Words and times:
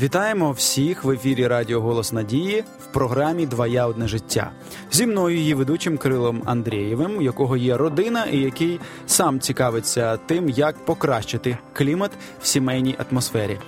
Вітаємо 0.00 0.52
всіх 0.52 1.04
в 1.04 1.10
ефірі 1.10 1.46
Радіо 1.46 1.80
Голос 1.80 2.12
Надії 2.12 2.64
в 2.80 2.92
програмі 2.92 3.46
Двоя 3.46 3.86
одне 3.86 4.08
життя 4.08 4.50
зі 4.92 5.06
мною 5.06 5.36
її 5.36 5.54
ведучим 5.54 5.98
Крилом 5.98 6.42
Андрієвим, 6.44 7.16
у 7.16 7.22
якого 7.22 7.56
є 7.56 7.76
родина, 7.76 8.24
і 8.24 8.38
який 8.38 8.80
сам 9.06 9.40
цікавиться 9.40 10.16
тим, 10.16 10.48
як 10.48 10.84
покращити 10.84 11.58
клімат 11.72 12.10
в 12.42 12.46
сімейній 12.46 12.96
атмосфері. 13.10 13.58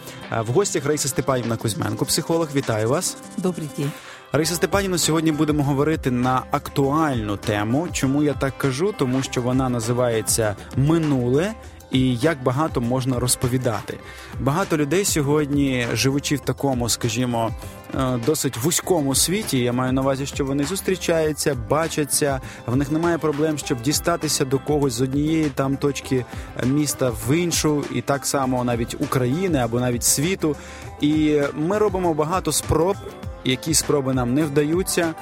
В 0.47 0.47
гостях 0.53 0.87
Раїса 0.87 1.09
Степанівна 1.09 1.57
Кузьменко, 1.57 2.05
психолог. 2.05 2.49
Вітаю 2.55 2.89
вас. 2.89 3.17
Добрий 3.37 3.69
день. 3.79 3.91
Раїса 4.33 4.55
Степанівна, 4.55 4.99
сьогодні 4.99 5.33
будемо 5.33 5.63
говорити 5.63 6.11
на 6.11 6.43
актуальну 6.51 7.37
тему. 7.37 7.89
Чому 7.93 8.23
я 8.23 8.33
так 8.33 8.59
кажу? 8.59 8.95
Тому 8.99 9.23
що 9.23 9.43
вона 9.43 9.69
називається 9.69 10.57
минуле 10.77 11.55
і 11.93 12.17
як 12.17 12.43
багато 12.43 12.81
можна 12.81 13.19
розповідати. 13.19 13.99
Багато 14.41 14.77
людей 14.77 15.05
сьогодні, 15.05 15.87
живучи 15.93 16.37
в 16.37 16.41
такому, 16.41 16.89
скажімо, 16.89 17.51
е, 17.95 18.19
досить 18.27 18.57
вузькому 18.57 19.15
світі. 19.15 19.59
Я 19.59 19.73
маю 19.73 19.93
на 19.93 20.01
увазі, 20.01 20.27
що 20.27 20.45
вони 20.45 20.65
зустрічаються, 20.65 21.57
бачаться. 21.71 22.41
В 22.67 22.77
них 22.77 22.91
немає 22.91 23.19
проблем, 23.19 23.59
щоб 23.59 23.83
дістатися 23.83 24.45
до 24.45 24.59
когось 24.59 24.93
з 24.93 25.01
однієї 25.01 25.45
там 25.45 25.77
точки 25.77 26.25
міста 26.65 27.13
в 27.29 27.37
іншу, 27.37 27.85
і 27.95 28.01
так 28.01 28.27
само 28.27 28.65
навіть 28.65 28.95
України 29.01 29.59
або 29.59 29.81
навіть 29.81 30.05
світу. 30.05 30.57
І 31.01 31.41
ми 31.55 31.79
робимо 31.79 32.15
багато 32.15 32.53
спроб. 32.53 32.97
Які 33.45 33.75
спроби 33.75 34.15
нам 34.15 34.35
не 34.35 34.45
вдаються, 34.45 35.15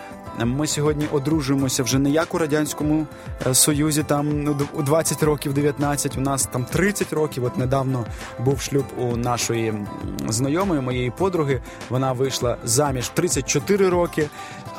ми 0.45 0.67
сьогодні 0.67 1.07
одружуємося 1.13 1.83
вже 1.83 1.99
не 1.99 2.11
як 2.11 2.35
у 2.35 2.39
радянському 2.39 3.07
е, 3.47 3.55
союзі, 3.55 4.03
там 4.03 4.43
ну, 4.43 4.57
у 4.73 4.83
20 4.83 5.23
років, 5.23 5.55
19, 5.55 6.17
У 6.17 6.21
нас 6.21 6.47
там 6.53 6.65
30 6.65 7.13
років. 7.13 7.45
От 7.45 7.59
недавно 7.59 8.05
був 8.39 8.61
шлюб 8.61 8.85
у 8.99 9.17
нашої 9.17 9.75
знайомої, 10.29 10.81
моєї 10.81 11.11
подруги. 11.11 11.63
Вона 11.91 12.13
вийшла 12.13 12.57
заміж 12.65 13.09
34 13.09 13.89
роки, 13.89 14.29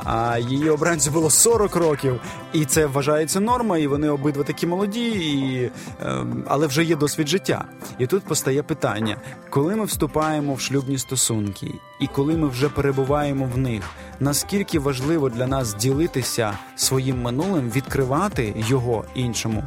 а 0.03 0.37
її 0.37 0.69
обранцю 0.69 1.11
було 1.11 1.29
40 1.29 1.75
років. 1.75 2.19
І 2.53 2.65
це 2.65 2.85
вважається 2.85 3.39
норма. 3.39 3.77
І 3.77 3.87
вони 3.87 4.09
обидва 4.09 4.43
такі 4.43 4.67
молоді, 4.67 5.09
і, 5.09 5.71
ем, 6.01 6.43
але 6.47 6.67
вже 6.67 6.83
є 6.83 6.95
досвід 6.95 7.27
життя. 7.27 7.65
І 7.97 8.07
тут 8.07 8.23
постає 8.23 8.63
питання: 8.63 9.17
коли 9.49 9.75
ми 9.75 9.85
вступаємо 9.85 10.53
в 10.53 10.61
шлюбні 10.61 10.97
стосунки, 10.97 11.67
і 11.99 12.07
коли 12.07 12.37
ми 12.37 12.47
вже 12.47 12.69
перебуваємо 12.69 13.49
в 13.53 13.57
них, 13.57 13.83
наскільки 14.19 14.79
важливо 14.79 15.29
для 15.29 15.47
нас 15.47 15.73
ділитися 15.73 16.57
своїм 16.75 17.21
минулим, 17.21 17.69
відкривати 17.69 18.53
його 18.57 19.05
іншому. 19.15 19.63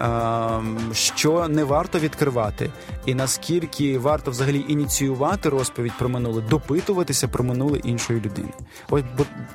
Ем, 0.00 0.78
що 0.92 1.48
не 1.48 1.64
варто 1.64 1.98
відкривати, 1.98 2.70
і 3.06 3.14
наскільки 3.14 3.98
варто 3.98 4.30
взагалі 4.30 4.64
ініціювати 4.68 5.48
розповідь 5.48 5.92
про 5.98 6.08
минуле, 6.08 6.42
допитуватися 6.50 7.28
про 7.28 7.44
минуле 7.44 7.78
іншої 7.78 8.20
людини? 8.20 8.48
Ось, 8.90 9.02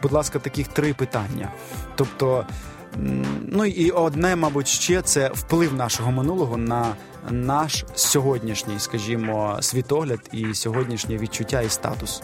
будь 0.01 0.11
ласка, 0.11 0.39
таких 0.39 0.67
три 0.67 0.93
питання. 0.93 1.51
Тобто, 1.95 2.45
ну 3.41 3.65
і 3.65 3.91
одне, 3.91 4.35
мабуть, 4.35 4.67
ще 4.67 5.01
це 5.01 5.31
вплив 5.33 5.73
нашого 5.73 6.11
минулого 6.11 6.57
на 6.57 6.95
наш 7.29 7.85
сьогоднішній, 7.95 8.79
скажімо, 8.79 9.57
світогляд 9.61 10.19
і 10.31 10.53
сьогоднішнє 10.53 11.17
відчуття 11.17 11.61
і 11.61 11.69
статус. 11.69 12.21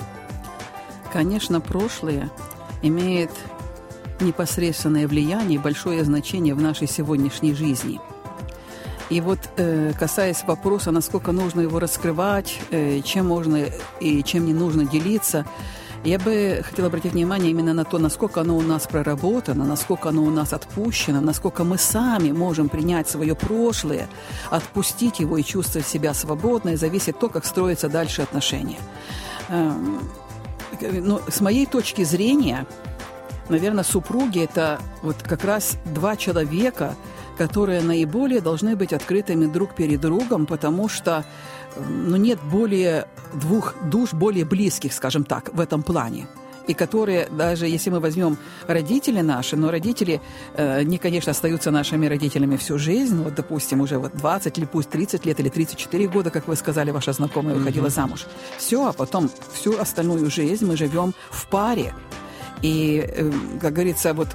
Конечно, 1.14 1.62
прошлое 1.62 2.30
имеет 2.84 3.30
непосредственное 4.22 5.08
влияние 5.08 5.56
и 5.56 5.62
большое 5.62 6.04
значение 6.04 6.54
в 6.54 6.62
нашей 6.62 6.88
сегодняшней 6.88 7.54
жизни. 7.54 8.00
И 9.10 9.22
вот 9.22 9.40
э, 9.58 9.94
касаясь 10.00 10.44
вопроса, 10.46 10.92
насколько 10.92 11.32
нужно 11.32 11.62
его 11.62 11.80
раскрывать, 11.80 12.60
э, 12.70 13.02
чем 13.02 13.28
можно 13.28 13.66
и 14.00 14.24
чем 14.24 14.46
не 14.46 14.54
нужно 14.54 14.86
делиться, 14.86 15.46
я 16.04 16.18
бы 16.18 16.62
хотела 16.64 16.88
обратить 16.88 17.12
внимание 17.12 17.52
именно 17.52 17.74
на 17.74 17.84
то, 17.84 17.98
насколько 17.98 18.42
оно 18.42 18.56
у 18.56 18.62
нас 18.62 18.88
проработано, 18.88 19.66
насколько 19.66 20.10
оно 20.10 20.24
у 20.24 20.30
нас 20.30 20.54
отпущено, 20.54 21.20
насколько 21.20 21.64
мы 21.64 21.78
сами 21.78 22.32
можем 22.32 22.70
принять 22.70 23.10
свое 23.10 23.36
прошлое, 23.36 24.08
отпустить 24.50 25.20
его 25.20 25.38
и 25.38 25.44
чувствовать 25.44 25.88
себя 25.88 26.14
свободно, 26.14 26.70
и 26.70 26.76
зависит 26.78 27.20
то, 27.20 27.28
как 27.28 27.46
строятся 27.46 27.90
дальше 27.90 28.22
отношения. 28.22 28.80
Эм, 29.50 30.00
ну, 30.82 31.20
с 31.28 31.42
моей 31.42 31.66
точки 31.66 32.04
зрения, 32.04 32.66
наверное, 33.50 33.84
супруги 33.84 34.44
это 34.44 34.80
вот 35.02 35.18
как 35.24 35.44
раз 35.44 35.78
два 35.86 36.16
человека, 36.16 36.96
которые 37.38 37.82
наиболее 37.82 38.42
должны 38.42 38.76
быть 38.76 38.94
открытыми 38.94 39.46
друг 39.46 39.76
перед 39.76 40.02
другом, 40.02 40.46
потому 40.46 40.90
что 40.90 41.26
ну, 41.78 42.18
нет 42.18 42.40
более 42.52 43.08
двух 43.34 43.76
душ 43.84 44.14
более 44.14 44.46
близких, 44.46 44.94
скажем 44.94 45.24
так, 45.24 45.54
в 45.54 45.60
этом 45.60 45.84
плане 45.84 46.28
и 46.70 46.76
которые, 46.76 47.28
даже 47.32 47.66
если 47.66 47.90
мы 47.90 48.00
возьмем 48.00 48.38
родители 48.68 49.22
наши, 49.22 49.58
но 49.58 49.72
родители, 49.72 50.22
э, 50.54 50.84
не, 50.84 51.00
конечно, 51.00 51.32
остаются 51.32 51.72
нашими 51.72 52.06
родителями 52.06 52.58
всю 52.58 52.78
жизнь, 52.78 53.24
вот, 53.24 53.34
допустим, 53.34 53.82
уже 53.82 53.98
вот 53.98 54.16
20 54.16 54.58
или 54.60 54.66
пусть 54.66 54.90
30 54.90 55.26
лет 55.26 55.40
или 55.40 55.50
34 55.50 56.08
года, 56.08 56.30
как 56.30 56.48
вы 56.48 56.56
сказали, 56.56 56.92
ваша 56.92 57.12
знакомая 57.14 57.56
выходила 57.56 57.88
mm-hmm. 57.88 57.90
замуж. 57.90 58.28
Все, 58.60 58.88
а 58.88 58.94
потом 58.94 59.32
всю 59.52 59.80
остальную 59.80 60.30
жизнь 60.30 60.68
мы 60.68 60.78
живем 60.78 61.16
в 61.32 61.48
паре. 61.48 61.96
И, 62.62 63.04
э, 63.08 63.32
как 63.62 63.74
говорится, 63.74 64.14
вот 64.14 64.30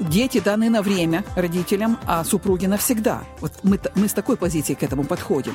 дети 0.00 0.40
даны 0.40 0.70
на 0.70 0.82
время 0.82 1.24
родителям, 1.36 1.98
а 2.06 2.24
супруги 2.24 2.66
навсегда. 2.66 3.24
Вот 3.40 3.52
мы, 3.62 3.78
мы 3.94 4.08
с 4.08 4.12
такой 4.12 4.36
позиции 4.36 4.74
к 4.74 4.82
этому 4.82 5.04
подходим. 5.04 5.54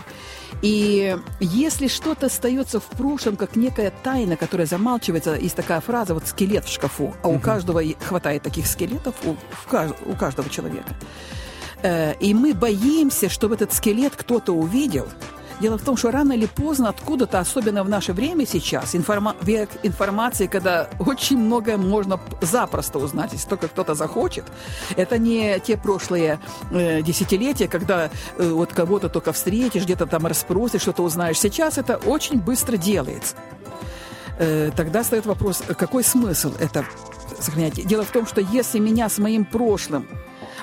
И 0.62 1.18
если 1.40 1.88
что-то 1.88 2.28
остается 2.28 2.80
в 2.80 2.85
прошлом, 2.85 3.35
как 3.35 3.56
некая 3.56 3.91
тайна, 4.03 4.35
которая 4.35 4.68
замалчивается, 4.68 5.35
есть 5.35 5.56
такая 5.56 5.81
фраза, 5.81 6.13
вот 6.13 6.28
скелет 6.28 6.66
в 6.66 6.72
шкафу, 6.72 7.13
а 7.24 7.28
у 7.28 7.40
каждого 7.40 7.81
хватает 8.00 8.44
таких 8.44 8.68
скелетов, 8.68 9.16
у, 9.25 9.36
у 10.06 10.16
каждого 10.16 10.50
человека. 10.50 10.96
Э, 11.81 12.13
и 12.19 12.34
мы 12.34 12.53
боимся, 12.53 13.30
чтобы 13.30 13.56
этот 13.56 13.74
скелет 13.74 14.16
кто-то 14.16 14.53
увидел– 14.53 15.07
Дело 15.59 15.78
в 15.78 15.84
том, 15.84 15.97
что 15.97 16.12
рано 16.12 16.34
или 16.34 16.46
поздно 16.46 16.90
откуда-то, 16.90 17.40
особенно 17.40 17.84
в 17.84 17.90
наше 17.90 18.14
время 18.14 18.46
сейчас, 18.46 18.96
информа- 18.96 19.36
век 19.42 19.70
информации, 19.84 20.47
когда 20.47 20.90
очень 21.00 21.38
многое 21.38 21.78
можно 21.78 22.20
запросто 22.42 23.00
узнать, 23.00 23.34
если 23.34 23.50
только 23.50 23.68
кто-то 23.68 23.94
захочет. 23.94 24.46
Это 24.96 25.18
не 25.18 25.59
те 25.59 25.75
прошлые 25.75 26.40
э, 26.72 27.02
десятилетия, 27.02 27.68
когда 27.68 28.09
э, 28.38 28.50
вот 28.50 28.74
кого-то 28.74 29.09
только 29.09 29.34
встретишь, 29.34 29.84
где-то 29.84 30.06
там 30.06 30.25
расспросишь, 30.25 30.81
что-то 30.81 31.03
узнаешь. 31.03 31.38
Сейчас 31.40 31.78
это 31.78 31.98
очень 31.98 32.40
быстро 32.40 32.78
делается. 32.78 33.36
Э, 34.38 34.72
тогда 34.75 35.03
стоит 35.03 35.25
вопрос, 35.25 35.62
какой 35.78 36.03
смысл 36.06 36.53
это 36.59 36.86
сохранять? 37.38 37.86
Дело 37.86 38.03
в 38.03 38.12
том, 38.12 38.25
что 38.25 38.40
если 38.40 38.80
меня 38.80 39.09
с 39.09 39.18
моим 39.18 39.44
прошлым 39.44 40.08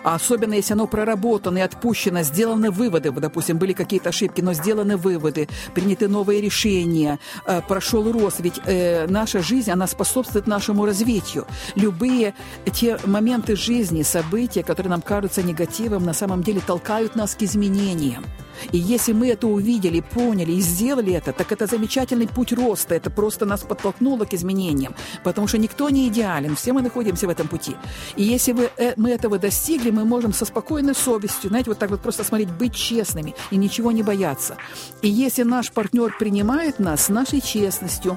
а 0.06 0.15
особенно 0.15 0.55
если 0.55 0.75
оно 0.75 0.87
проработано 0.87 1.59
и 1.59 1.62
отпущено, 1.62 2.22
сделаны 2.22 2.71
выводы, 2.71 3.11
допустим, 3.11 3.59
были 3.59 3.72
какие-то 3.72 4.11
ошибки, 4.11 4.41
но 4.41 4.53
сделаны 4.53 4.97
выводы, 4.97 5.49
приняты 5.75 6.06
новые 6.06 6.41
решения, 6.41 7.19
э, 7.44 7.61
прошел 7.67 8.12
рост, 8.12 8.39
ведь 8.39 8.61
э, 8.67 9.09
наша 9.09 9.43
жизнь, 9.43 9.72
она 9.72 9.89
способствует 9.89 10.47
нашему 10.47 10.87
развитию. 10.87 11.44
Любые 11.75 12.34
те 12.72 13.00
моменты 13.05 13.56
жизни, 13.56 14.03
события, 14.03 14.62
которые 14.62 14.91
нам 14.91 15.03
кажутся 15.03 15.43
негативом, 15.43 16.05
на 16.05 16.12
самом 16.12 16.44
деле 16.44 16.61
толкают 16.65 17.17
нас 17.17 17.34
к 17.34 17.43
изменениям. 17.43 18.25
И 18.72 18.78
если 18.78 19.12
мы 19.12 19.28
это 19.28 19.47
увидели, 19.47 20.00
поняли 20.00 20.53
и 20.53 20.61
сделали 20.61 21.12
это, 21.12 21.33
так 21.33 21.53
это 21.53 21.67
замечательный 21.67 22.27
путь 22.28 22.53
роста. 22.53 22.94
Это 22.94 23.11
просто 23.11 23.47
нас 23.47 23.62
подтолкнуло 23.62 24.25
к 24.25 24.34
изменениям. 24.34 24.94
Потому 25.25 25.49
что 25.49 25.59
никто 25.59 25.91
не 25.91 26.09
идеален, 26.09 26.56
все 26.56 26.72
мы 26.72 26.83
находимся 26.83 27.27
в 27.27 27.31
этом 27.31 27.49
пути. 27.49 27.77
И 28.17 28.22
если 28.22 28.53
вы, 28.53 28.71
э, 28.77 28.94
мы 28.97 29.11
этого 29.11 29.39
достигли, 29.39 29.91
мы 29.91 30.05
можем 30.05 30.33
со 30.33 30.44
спокойной 30.44 30.94
совестью, 30.94 31.50
знаете, 31.50 31.71
вот 31.71 31.78
так 31.78 31.91
вот 31.91 32.00
просто 32.00 32.25
смотреть, 32.25 32.50
быть 32.50 32.75
честными 32.75 33.35
и 33.50 33.56
ничего 33.56 33.93
не 33.93 34.03
бояться. 34.03 34.56
И 35.03 35.08
если 35.08 35.43
наш 35.44 35.70
партнер 35.73 36.17
принимает 36.19 36.79
нас 36.79 37.06
с 37.06 37.08
нашей 37.08 37.41
честностью, 37.41 38.17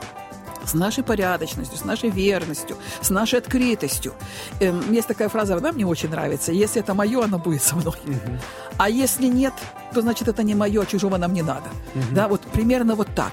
с 0.66 0.74
нашей 0.74 1.04
порядочностью, 1.04 1.78
с 1.78 1.86
нашей 1.86 2.10
верностью, 2.10 2.78
с 3.02 3.10
нашей 3.10 3.40
открытостью. 3.40 4.14
Эм, 4.60 4.92
есть 4.92 5.08
такая 5.08 5.30
фраза, 5.30 5.56
она 5.56 5.72
мне 5.72 5.86
очень 5.86 6.10
нравится. 6.10 6.52
Если 6.52 6.82
это 6.82 6.94
мое, 6.94 7.24
оно 7.24 7.40
будет 7.40 7.64
со 7.64 7.76
мной. 7.76 7.96
Угу. 8.06 8.40
А 8.78 8.90
если 8.90 9.28
нет, 9.28 9.54
то 9.95 10.01
значит 10.03 10.29
это 10.29 10.43
не 10.43 10.55
мое, 10.55 10.83
а 10.83 10.87
чужого 10.87 11.19
нам 11.19 11.33
не 11.33 11.43
надо. 11.43 11.69
Угу. 11.95 12.15
Да, 12.15 12.29
вот 12.29 12.41
примерно 12.41 12.95
вот 12.95 13.09
так. 13.15 13.33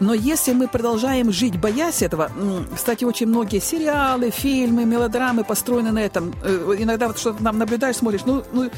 Но 0.00 0.14
если 0.14 0.54
мы 0.54 0.66
продолжаем 0.66 1.32
жить, 1.32 1.60
боясь 1.60 2.02
этого, 2.02 2.30
кстати, 2.74 3.04
очень 3.04 3.28
многие 3.28 3.60
сериалы, 3.60 4.30
фильмы, 4.30 4.84
мелодрамы 4.84 5.44
построены 5.44 5.92
на 5.92 6.00
этом. 6.00 6.34
Э, 6.42 6.76
иногда 6.78 7.06
вот 7.06 7.18
что-то 7.18 7.42
нам 7.42 7.58
наблюдаешь, 7.58 7.96
смотришь, 7.96 8.22
ну, 8.26 8.42
ну 8.52 8.70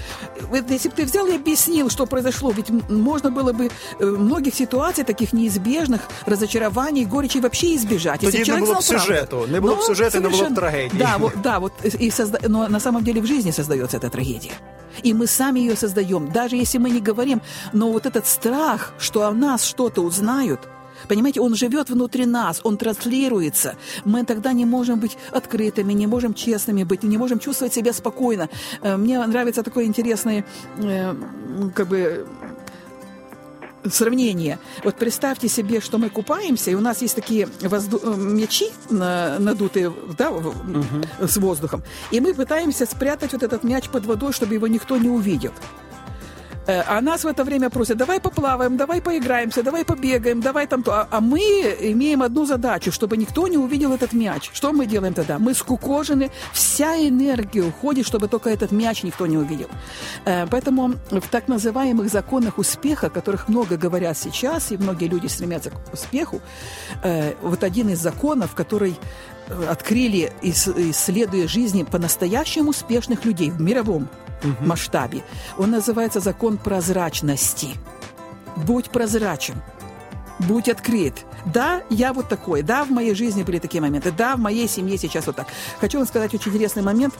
если 0.68 0.88
бы 0.88 0.96
ты 0.96 1.04
взял 1.04 1.26
и 1.26 1.36
объяснил, 1.36 1.90
что 1.90 2.06
произошло, 2.06 2.50
ведь 2.50 2.70
можно 2.90 3.30
было 3.30 3.52
бы 3.52 3.70
э, 4.00 4.04
многих 4.04 4.54
ситуаций 4.54 5.04
таких 5.04 5.32
неизбежных, 5.32 6.00
разочарований, 6.26 7.04
горечи 7.04 7.38
вообще 7.38 7.74
избежать. 7.76 8.20
Тоді 8.20 8.52
не 8.52 8.58
було 8.58 8.74
б 8.74 8.82
сюжету, 8.82 9.46
не 9.48 9.60
було 9.60 9.76
б 9.76 9.82
сюжету, 9.82 10.20
не 10.20 10.28
було 10.28 10.44
б 10.44 10.54
трагедії. 10.54 11.02
Да, 11.02 11.16
вот, 11.16 11.32
да, 11.42 11.58
вот, 11.58 11.72
и 12.00 12.10
созда... 12.10 12.38
но 12.48 12.68
на 12.68 12.80
самом 12.80 13.04
деле 13.04 13.20
в 13.20 13.26
жизни 13.26 13.52
создается 13.52 13.96
эта 13.96 14.10
трагедия. 14.10 14.52
И 15.03 15.13
мы 15.13 15.27
сами 15.27 15.59
ее 15.59 15.75
создаем, 15.75 16.31
даже 16.31 16.55
если 16.55 16.77
мы 16.77 16.89
не 16.89 17.01
говорим, 17.01 17.41
но 17.73 17.91
вот 17.91 18.05
этот 18.05 18.27
страх, 18.27 18.93
что 18.99 19.23
о 19.23 19.31
нас 19.31 19.63
что-то 19.63 20.01
узнают– 20.01 20.59
Понимаете, 21.07 21.41
он 21.41 21.55
живет 21.55 21.89
внутри 21.89 22.25
нас, 22.25 22.61
он 22.63 22.77
транслируется. 22.77 23.75
Мы 24.05 24.23
тогда 24.23 24.53
не 24.53 24.65
можем 24.65 24.99
быть 24.99 25.17
открытыми, 25.31 25.93
не 25.93 26.07
можем 26.07 26.33
честными 26.33 26.83
быть, 26.83 27.03
не 27.03 27.17
можем 27.17 27.39
чувствовать 27.39 27.73
себя 27.73 27.93
спокойно. 27.93 28.49
Э, 28.81 28.97
мне 28.97 29.25
нравится 29.25 29.63
такое 29.63 29.85
интересное, 29.85 30.45
э, 30.77 31.15
как 31.75 31.87
бы, 31.87 32.27
сравнение. 33.85 34.59
Вот 34.83 34.95
представьте 34.95 35.47
себе, 35.47 35.81
что 35.81 35.97
мы 35.97 36.09
купаемся, 36.09 36.71
и 36.71 36.75
у 36.75 36.81
нас 36.81 37.01
есть 37.01 37.15
такие 37.15 37.47
возду... 37.61 37.99
Э, 38.01 38.15
мячи 38.15 38.67
надутые 38.89 39.93
да, 40.17 40.31
угу. 40.31 40.47
с 41.19 41.37
воздухом, 41.37 41.83
и 42.11 42.19
мы 42.19 42.33
пытаемся 42.33 42.85
спрятать 42.85 43.33
вот 43.33 43.43
этот 43.43 43.63
мяч 43.63 43.89
под 43.89 44.05
водой, 44.05 44.33
чтобы 44.33 44.55
его 44.55 44.67
никто 44.67 44.97
не 44.97 45.09
увидел. 45.09 45.51
Э, 46.67 46.83
а 46.87 47.01
нас 47.01 47.23
в 47.23 47.27
это 47.27 47.43
время 47.43 47.69
просят, 47.69 47.97
давай 47.97 48.19
поплаваем, 48.19 48.77
давай 48.77 49.01
поиграемся, 49.01 49.63
давай 49.63 49.85
побегаем, 49.85 50.41
давай 50.41 50.67
там 50.67 50.83
то. 50.83 50.91
А, 50.91 51.07
а 51.09 51.21
мы 51.21 51.39
имеем 51.39 52.21
одну 52.21 52.45
задачу, 52.45 52.91
чтобы 52.91 53.17
никто 53.17 53.47
не 53.47 53.57
увидел 53.57 53.93
этот 53.93 54.13
мяч. 54.13 54.49
Что 54.53 54.73
мы 54.73 54.85
делаем 54.85 55.13
тогда? 55.13 55.39
Мы 55.39 55.53
скукожены, 55.53 56.29
вся 56.53 56.97
энергия 56.97 57.63
уходит, 57.63 58.05
чтобы 58.05 58.27
только 58.27 58.49
этот 58.49 58.71
мяч 58.71 59.03
никто 59.03 59.25
не 59.27 59.37
увидел. 59.37 59.69
Э, 60.25 60.45
поэтому 60.47 60.95
в 61.09 61.27
так 61.29 61.47
называемых 61.47 62.09
законах 62.09 62.57
успеха, 62.57 63.07
о 63.07 63.09
которых 63.09 63.47
много 63.47 63.77
говорят 63.77 64.17
сейчас, 64.17 64.71
и 64.71 64.77
многие 64.77 65.07
люди 65.07 65.27
стремятся 65.27 65.69
к 65.69 65.93
успеху, 65.93 66.41
э, 67.03 67.33
вот 67.41 67.63
один 67.63 67.89
из 67.89 67.99
законов, 67.99 68.53
который 68.55 68.95
открыли, 69.69 70.33
исследуя 70.41 71.47
жизни 71.47 71.83
по-настоящему 71.83 72.71
успешных 72.71 73.23
людей 73.23 73.49
в 73.49 73.61
мировом 73.61 74.09
угу. 74.43 74.65
масштабе. 74.65 75.23
Он 75.57 75.71
называется 75.71 76.19
закон 76.19 76.57
прозрачности. 76.57 77.69
Будь 78.55 78.89
прозрачен, 78.89 79.61
будь 80.39 80.69
открыт. 80.69 81.25
Да, 81.45 81.83
я 81.89 82.13
вот 82.13 82.27
такой. 82.27 82.61
Да, 82.61 82.83
в 82.83 82.89
моей 82.89 83.13
жизни 83.13 83.43
были 83.43 83.59
такие 83.59 83.81
моменты. 83.81 84.11
Да, 84.11 84.35
в 84.35 84.39
моей 84.39 84.67
семье 84.67 84.97
сейчас 84.97 85.27
вот 85.27 85.35
так. 85.35 85.47
Хочу 85.79 85.99
вам 85.99 86.07
сказать 86.07 86.33
очень 86.33 86.51
интересный 86.51 86.83
момент. 86.83 87.13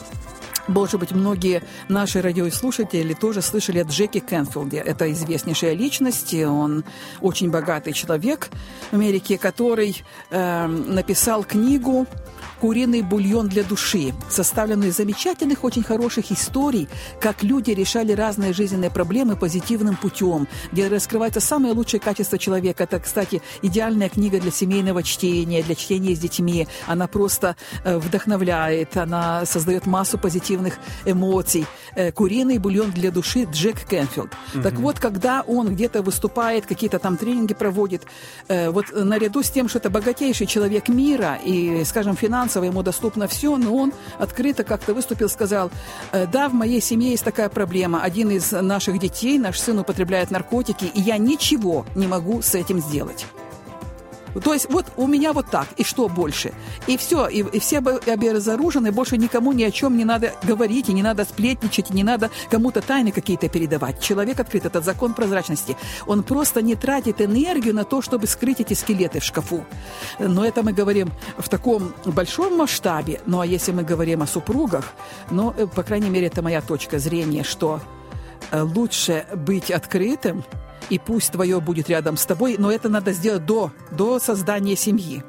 Может 0.68 1.00
быть, 1.00 1.12
многие 1.12 1.64
наши 1.88 2.22
радиослушатели 2.22 3.14
тоже 3.14 3.42
слышали 3.42 3.80
о 3.80 3.84
Джеки 3.84 4.20
Кенфилде. 4.20 4.78
Это 4.78 5.12
известнейшая 5.12 5.74
личность, 5.74 6.34
он 6.34 6.84
очень 7.22 7.50
богатый 7.50 7.94
человек 7.94 8.50
в 8.92 8.96
Америке, 8.96 9.38
который 9.38 10.04
э, 10.30 10.68
написал 10.68 11.44
книгу 11.44 12.06
куриный 12.60 13.02
бульон 13.02 13.48
для 13.48 13.64
души, 13.64 14.14
составленный 14.30 14.88
из 14.88 14.98
замечательных, 14.98 15.64
очень 15.64 15.84
хороших 15.84 16.32
историй, 16.32 16.88
как 17.20 17.44
люди 17.44 17.72
решали 17.72 18.14
разные 18.14 18.54
жизненные 18.54 18.90
проблемы 18.90 19.36
позитивным 19.36 19.96
путем, 19.96 20.48
где 20.72 20.88
раскрывается 20.88 21.40
самое 21.40 21.74
лучшее 21.74 22.00
качество 22.00 22.38
человека. 22.38 22.84
Это, 22.84 23.00
кстати, 23.00 23.42
идеальная 23.62 24.10
книга 24.10 24.40
для 24.40 24.52
семейного 24.52 25.04
чтения, 25.04 25.64
для 25.64 25.76
чтения 25.76 26.16
с 26.16 26.20
детьми. 26.20 26.68
Она 26.88 27.08
просто 27.08 27.56
э, 27.84 27.98
вдохновляет, 27.98 28.98
она 28.98 29.46
создает 29.46 29.86
массу 29.86 30.18
позитивных 30.18 30.57
эмоций. 31.06 31.66
Э, 31.96 32.12
куриный 32.12 32.58
бульон 32.58 32.92
для 32.92 33.12
души 33.12 33.48
Джек 33.52 33.86
Кенфилд. 33.86 34.30
Угу. 34.54 34.64
Так 34.64 34.74
вот, 34.76 35.00
когда 35.00 35.42
он 35.42 35.74
где-то 35.74 36.02
выступает, 36.02 36.66
какие-то 36.66 37.00
там 37.00 37.18
тренинги 37.18 37.54
проводит, 37.54 38.04
э, 38.48 38.70
вот 38.70 38.86
наряду 38.94 39.42
с 39.42 39.50
тем, 39.50 39.68
что 39.70 39.80
это 39.80 39.90
богатейший 39.90 40.48
человек 40.48 40.90
мира 40.90 41.40
и, 41.44 41.84
скажем, 41.86 42.16
финансово 42.16 42.66
ему 42.66 42.84
доступно 42.84 43.28
все, 43.28 43.58
но 43.58 43.76
он 43.76 43.94
открыто 44.20 44.64
как-то 44.64 44.94
выступил, 44.94 45.30
сказал, 45.30 45.72
«Э, 46.12 46.28
да, 46.28 46.50
в 46.50 46.54
моей 46.54 46.82
семье 46.82 47.12
есть 47.12 47.24
такая 47.24 47.50
проблема. 47.50 48.02
Один 48.02 48.30
из 48.32 48.52
наших 48.52 49.00
детей, 49.00 49.40
наш 49.40 49.60
сын 49.60 49.80
употребляет 49.80 50.32
наркотики, 50.32 50.86
и 50.86 51.02
я 51.02 51.18
ничего 51.18 51.86
не 51.96 52.08
могу 52.08 52.42
с 52.42 52.54
этим 52.56 52.80
сделать. 52.80 53.26
То 54.44 54.54
есть 54.54 54.70
вот 54.70 54.86
у 54.98 55.08
меня 55.08 55.34
вот 55.34 55.50
так, 55.50 55.68
и 55.78 55.84
что 55.84 56.08
больше? 56.08 56.54
И 56.88 56.98
все, 56.98 57.28
и, 57.28 57.40
и 57.42 57.60
все 57.60 57.80
обезоружены, 57.80 58.92
больше 58.92 59.18
никому 59.18 59.54
ни 59.54 59.64
о 59.64 59.72
чем 59.72 59.98
не 59.98 60.06
надо 60.06 60.34
говорить, 60.44 60.90
и 60.90 60.94
не 60.94 61.04
надо 61.04 61.26
сплетничать, 61.26 61.92
и 61.92 61.94
не 61.94 62.04
надо 62.04 62.30
кому-то 62.50 62.82
тайны 62.82 63.12
какие-то 63.12 63.50
передавать. 63.50 64.02
Человек 64.02 64.40
открыт, 64.40 64.66
этот 64.66 64.84
закон 64.84 65.14
прозрачности. 65.14 65.78
Он 66.06 66.24
просто 66.24 66.62
не 66.62 66.76
тратит 66.76 67.22
энергию 67.22 67.74
на 67.74 67.84
то, 67.84 68.02
чтобы 68.02 68.28
скрыть 68.28 68.60
эти 68.60 68.74
скелеты 68.74 69.20
в 69.20 69.24
шкафу. 69.24 69.64
Но 70.20 70.46
это 70.46 70.64
мы 70.64 70.74
говорим 70.74 71.12
в 71.38 71.50
таком 71.50 71.94
большом 72.06 72.58
масштабе. 72.58 73.22
Ну 73.26 73.40
а 73.40 73.46
если 73.46 73.72
мы 73.72 73.84
говорим 73.84 74.22
о 74.22 74.28
супругах, 74.28 74.94
ну, 75.32 75.54
э, 75.58 75.68
по 75.68 75.84
крайней 75.84 76.10
мере, 76.10 76.28
это 76.28 76.42
моя 76.42 76.62
точка 76.62 77.00
зрения, 77.00 77.44
что 77.44 77.80
э, 78.52 78.62
лучше 78.62 79.26
быть 79.36 79.72
открытым, 79.72 80.44
и 80.90 81.00
пусть 81.00 81.32
твое 81.32 81.60
будет 81.60 81.90
рядом 81.90 82.18
с 82.18 82.26
тобой, 82.26 82.56
но 82.58 82.72
это 82.72 82.90
надо 82.90 83.12
сделать 83.12 83.46
до, 83.46 83.72
до 83.92 84.20
создания 84.20 84.76
семьи. 84.76 85.24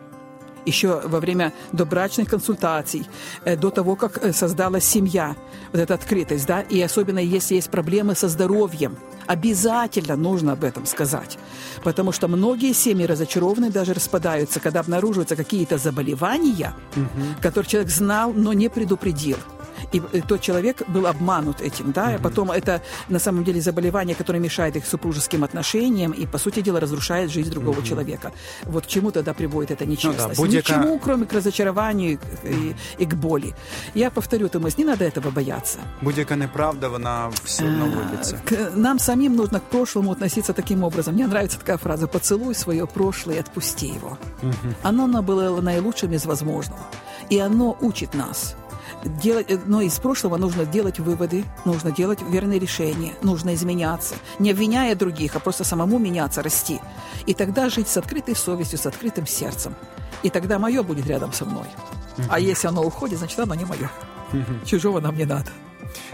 Еще 0.66 1.00
во 1.04 1.20
время 1.20 1.52
добрачных 1.72 2.28
консультаций, 2.28 3.06
э, 3.44 3.56
до 3.56 3.70
того, 3.70 3.96
как 3.96 4.18
э, 4.18 4.32
создалась 4.32 4.84
семья, 4.84 5.34
вот 5.72 5.80
эта 5.80 5.94
открытость, 5.94 6.46
да, 6.46 6.60
и 6.60 6.80
особенно 6.82 7.20
если 7.20 7.54
есть 7.54 7.70
проблемы 7.70 8.14
со 8.14 8.28
здоровьем, 8.28 8.98
обязательно 9.26 10.16
нужно 10.16 10.52
об 10.52 10.64
этом 10.64 10.84
сказать, 10.84 11.38
потому 11.84 12.12
что 12.12 12.28
многие 12.28 12.74
семьи 12.74 13.06
разочарованы, 13.06 13.70
даже 13.70 13.94
распадаются, 13.94 14.60
когда 14.60 14.80
обнаруживаются 14.80 15.36
какие-то 15.36 15.78
заболевания, 15.78 16.74
угу. 16.96 17.40
которые 17.40 17.70
человек 17.70 17.90
знал, 17.90 18.32
но 18.34 18.52
не 18.52 18.68
предупредил 18.68 19.38
и 19.92 20.20
тот 20.20 20.40
человек 20.40 20.82
был 20.88 21.06
обманут 21.06 21.60
этим, 21.60 21.92
да, 21.92 22.12
mm-hmm. 22.12 22.22
потом 22.22 22.50
это 22.50 22.82
на 23.08 23.18
самом 23.18 23.44
деле 23.44 23.60
заболевание, 23.60 24.14
которое 24.14 24.38
мешает 24.38 24.76
их 24.76 24.86
супружеским 24.86 25.44
отношениям 25.44 26.12
и, 26.12 26.26
по 26.26 26.38
сути 26.38 26.60
дела, 26.60 26.80
разрушает 26.80 27.30
жизнь 27.30 27.50
другого 27.50 27.80
mm-hmm. 27.80 27.88
человека. 27.88 28.32
Вот 28.64 28.84
к 28.84 28.88
чему 28.88 29.10
тогда 29.10 29.34
приводит 29.34 29.70
эта 29.70 29.86
нечестность? 29.86 30.28
Ну, 30.28 30.34
да, 30.34 30.34
будь-яка... 30.34 30.76
Ничему, 30.76 30.98
кроме 30.98 31.26
к 31.26 31.32
разочарованию 31.32 32.18
и, 32.44 32.74
и 32.98 33.06
к 33.06 33.14
боли. 33.14 33.54
Я 33.94 34.10
повторю, 34.10 34.48
Томас, 34.48 34.78
не 34.78 34.84
надо 34.84 35.04
этого 35.04 35.30
бояться. 35.30 35.78
Будь-яка 36.00 36.36
неправда, 36.36 36.90
вона 36.90 37.30
все 37.44 37.64
равно 37.64 37.86
выльется. 37.86 38.40
Нам 38.74 38.98
самим 38.98 39.36
нужно 39.36 39.60
к 39.60 39.64
прошлому 39.64 40.12
относиться 40.12 40.52
таким 40.52 40.84
образом. 40.84 41.14
Мне 41.14 41.26
нравится 41.26 41.58
такая 41.58 41.78
фраза 41.78 42.06
«поцелуй 42.06 42.54
свое 42.54 42.86
прошлое 42.86 43.36
и 43.36 43.40
отпусти 43.40 43.86
его». 43.86 44.18
Mm-hmm. 44.42 44.74
Оно 44.82 45.22
было 45.22 45.60
наилучшим 45.60 46.12
из 46.12 46.26
возможного. 46.26 46.80
И 47.30 47.38
оно 47.38 47.76
учит 47.80 48.14
нас– 48.14 48.54
делать, 49.04 49.50
э, 49.50 49.58
но 49.66 49.80
из 49.80 49.98
прошлого 49.98 50.36
нужно 50.36 50.64
делать 50.64 50.98
выводы, 50.98 51.44
нужно 51.64 51.90
делать 51.90 52.20
верные 52.22 52.58
решения, 52.58 53.14
нужно 53.22 53.54
изменяться, 53.54 54.14
не 54.38 54.50
обвиняя 54.50 54.94
других, 54.94 55.36
а 55.36 55.40
просто 55.40 55.64
самому 55.64 55.98
меняться, 55.98 56.42
расти. 56.42 56.80
И 57.26 57.34
тогда 57.34 57.68
жить 57.68 57.88
с 57.88 57.96
открытой 57.96 58.34
совестью, 58.36 58.78
с 58.78 58.86
открытым 58.86 59.26
сердцем. 59.26 59.74
И 60.22 60.30
тогда 60.30 60.58
мое 60.58 60.82
будет 60.82 61.06
рядом 61.06 61.32
со 61.32 61.44
мной. 61.44 61.66
А 62.28 62.40
если 62.40 62.66
оно 62.68 62.82
уходит, 62.82 63.18
значит 63.18 63.38
оно 63.38 63.54
не 63.54 63.64
мое. 63.64 63.90
Чужого 64.64 65.00
нам 65.00 65.16
не 65.16 65.24
надо. 65.24 65.50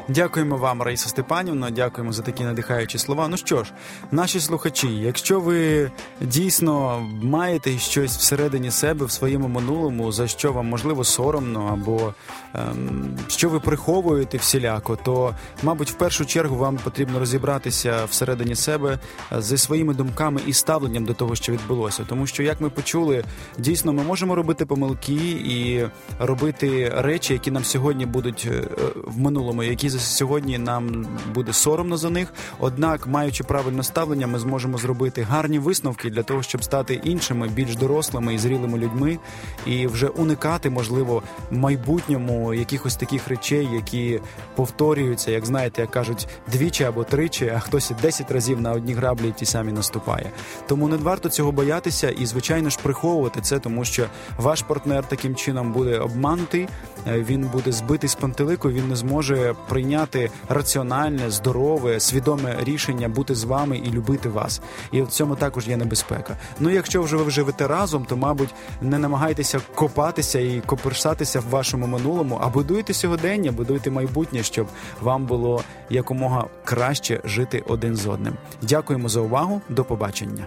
Дякуємо 0.09 0.57
вам, 0.57 0.83
Раїса 0.83 1.09
Степанівна. 1.09 1.71
Дякуємо 1.71 2.13
за 2.13 2.23
такі 2.23 2.45
надихаючі 2.45 2.99
слова. 2.99 3.29
Ну 3.29 3.37
що 3.37 3.65
ж, 3.65 3.73
наші 4.11 4.41
слухачі, 4.41 4.89
якщо 4.89 5.41
ви 5.41 5.91
дійсно 6.21 7.01
маєте 7.23 7.79
щось 7.79 8.17
всередині 8.17 8.71
себе 8.71 9.07
в 9.07 9.11
своєму 9.11 9.49
минулому, 9.49 10.13
за 10.13 10.29
що 10.29 10.53
вам 10.53 10.67
можливо 10.67 11.05
соромно, 11.05 11.71
або 11.73 12.15
ем, 12.55 13.19
що 13.29 13.49
ви 13.49 13.61
приховуєте 13.61 14.39
всіляко, 14.39 14.99
то 15.05 15.35
мабуть 15.63 15.91
в 15.91 15.95
першу 15.95 16.25
чергу 16.25 16.57
вам 16.57 16.77
потрібно 16.77 17.19
розібратися 17.19 18.05
всередині 18.05 18.55
себе 18.55 18.99
е, 19.33 19.43
зі 19.43 19.59
своїми 19.59 19.95
думками 19.95 20.41
і 20.47 20.53
ставленням 20.53 21.05
до 21.05 21.15
того, 21.15 21.35
що 21.35 21.53
відбулося. 21.53 22.05
Тому 22.09 22.27
що, 22.27 22.43
як 22.43 22.61
ми 22.61 22.71
почули, 22.71 23.25
дійсно 23.59 23.93
ми 23.93 24.03
можемо 24.03 24.35
робити 24.35 24.67
помилки 24.67 25.31
і 25.31 25.87
робити 26.19 26.93
речі, 26.97 27.33
які 27.33 27.51
нам 27.51 27.65
сьогодні 27.65 28.07
будуть 28.07 28.49
е, 28.51 28.63
в 29.05 29.19
минулому 29.19 29.63
які 29.75 29.91
сьогодні 29.91 30.59
нам 30.59 31.07
буде 31.35 31.53
соромно 31.53 31.97
за 31.97 32.11
них. 32.11 32.33
Однак, 32.59 33.07
маючи 33.07 33.45
правильне 33.45 33.83
ставлення, 33.83 34.27
ми 34.27 34.39
зможемо 34.39 34.79
зробити 34.79 35.23
гарні 35.23 35.59
висновки 35.59 36.11
для 36.11 36.23
того, 36.23 36.43
щоб 36.43 36.65
стати 36.65 36.95
іншими, 36.95 37.49
більш 37.49 37.77
дорослими 37.77 38.35
і 38.35 38.39
зрілими 38.39 38.79
людьми, 38.79 39.19
і 39.67 39.87
вже 39.87 40.09
уникати, 40.09 40.71
можливо, 40.71 41.23
майбутньому 41.51 42.55
якихось 42.55 42.97
таких 42.97 43.29
речей, 43.29 43.69
які 43.73 44.21
повторюються, 44.57 45.31
як 45.31 45.47
знаєте, 45.47 45.81
як 45.81 45.91
кажуть, 45.91 46.29
двічі 46.53 46.85
або 46.85 47.05
тричі, 47.05 47.53
а 47.57 47.59
хтось 47.59 47.91
і 47.91 47.95
десять 48.03 48.31
разів 48.31 48.61
на 48.61 48.73
одні 48.73 48.95
граблі 48.95 49.35
ті 49.37 49.47
самі 49.47 49.73
наступає. 49.73 50.31
Тому 50.67 50.89
не 50.89 50.97
варто 50.97 51.29
цього 51.29 51.53
боятися 51.53 52.11
і, 52.11 52.27
звичайно 52.27 52.71
ж, 52.71 52.79
приховувати 52.83 53.41
це, 53.41 53.59
тому 53.59 53.85
що 53.85 54.07
ваш 54.39 54.63
партнер 54.63 55.05
таким 55.09 55.35
чином 55.35 55.73
буде 55.73 55.99
обманутий, 55.99 56.69
е, 57.07 57.21
він 57.21 57.43
буде 57.53 57.73
збитий 57.73 58.09
з 58.09 58.15
пантелику, 58.15 58.71
він 58.71 58.89
не 58.89 58.97
зможе 58.97 59.54
прийняти 59.69 60.31
раціональне, 60.49 61.31
здорове, 61.31 62.01
свідоме 62.01 62.57
рішення 62.61 63.09
бути 63.09 63.35
з 63.35 63.45
вами 63.45 63.79
і 63.79 63.91
любити 63.91 64.29
вас. 64.29 64.61
І 64.93 65.03
в 65.03 65.09
цьому 65.09 65.37
також 65.37 65.69
є 65.69 65.77
небезпека. 65.77 66.37
Ну, 66.61 66.71
якщо 66.71 67.03
вже 67.03 67.17
ви 67.17 67.31
живете 67.31 67.67
разом, 67.67 68.05
то 68.05 68.17
мабуть 68.17 68.55
не 68.83 68.99
намагайтеся 68.99 69.61
копатися 69.75 70.39
і 70.39 70.63
коперсатися 70.67 71.41
в 71.41 71.49
вашому 71.51 71.87
минулому, 71.87 72.39
а 72.43 72.49
будуйте 72.49 72.95
сьогодення, 72.95 73.53
будуйте 73.53 73.91
майбутнє, 73.91 74.43
щоб 74.43 74.67
вам 75.01 75.27
було 75.27 75.63
якомога 75.91 76.47
краще 76.65 77.21
жити 77.25 77.63
один 77.67 77.97
з 77.97 78.07
одним. 78.07 78.35
Дякуємо 78.63 79.09
за 79.09 79.21
увагу. 79.21 79.61
До 79.69 79.85
побачення. 79.85 80.47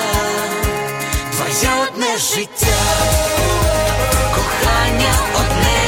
твоє 1.41 1.71
одне 1.87 2.17
життя, 2.17 2.77
кохання 4.35 5.13
одне 5.35 5.80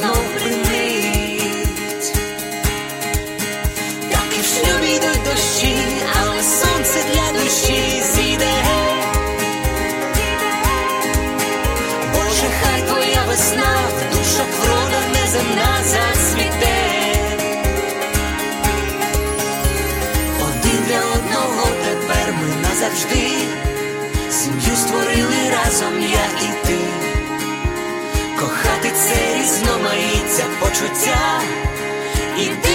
no 0.00 0.31
почуття 30.72 31.40
і 32.38 32.46
ти 32.46 32.71